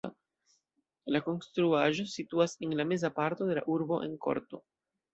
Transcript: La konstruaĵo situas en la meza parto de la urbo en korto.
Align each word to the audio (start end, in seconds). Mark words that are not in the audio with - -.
La 1.15 1.21
konstruaĵo 1.25 2.07
situas 2.15 2.59
en 2.69 2.75
la 2.83 2.89
meza 2.95 3.15
parto 3.23 3.51
de 3.53 3.61
la 3.63 3.67
urbo 3.79 4.05
en 4.11 4.21
korto. 4.29 4.67